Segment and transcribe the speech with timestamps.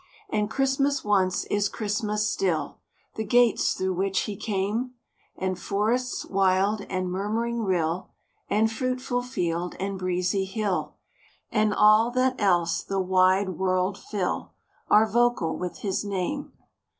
[0.31, 2.79] And Christmas once is Christmas still;
[3.17, 4.95] The gates through which He came,
[5.37, 8.09] And forests wild, and murmuring rill,
[8.49, 10.95] And fruitful field, and breezy hill,
[11.51, 14.53] And all that else the wide world fill,
[14.89, 16.51] Are vocal with His name.